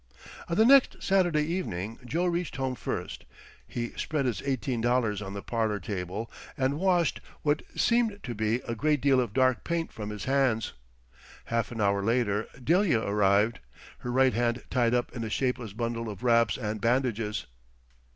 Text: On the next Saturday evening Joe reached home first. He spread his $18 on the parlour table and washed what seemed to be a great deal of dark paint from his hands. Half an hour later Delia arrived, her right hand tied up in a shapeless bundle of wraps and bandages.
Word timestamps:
On 0.49 0.57
the 0.57 0.65
next 0.65 0.95
Saturday 1.03 1.45
evening 1.45 1.99
Joe 2.03 2.25
reached 2.25 2.55
home 2.55 2.73
first. 2.73 3.23
He 3.67 3.91
spread 3.97 4.25
his 4.25 4.41
$18 4.41 5.23
on 5.23 5.35
the 5.35 5.43
parlour 5.43 5.79
table 5.79 6.31
and 6.57 6.79
washed 6.79 7.21
what 7.43 7.61
seemed 7.75 8.17
to 8.23 8.33
be 8.33 8.61
a 8.67 8.73
great 8.73 8.99
deal 8.99 9.19
of 9.21 9.31
dark 9.31 9.63
paint 9.63 9.91
from 9.93 10.09
his 10.09 10.25
hands. 10.25 10.73
Half 11.45 11.71
an 11.71 11.81
hour 11.81 12.01
later 12.03 12.47
Delia 12.63 13.01
arrived, 13.01 13.59
her 13.99 14.11
right 14.11 14.33
hand 14.33 14.63
tied 14.71 14.95
up 14.95 15.15
in 15.15 15.23
a 15.23 15.29
shapeless 15.29 15.73
bundle 15.73 16.09
of 16.09 16.23
wraps 16.23 16.57
and 16.57 16.81
bandages. 16.81 17.45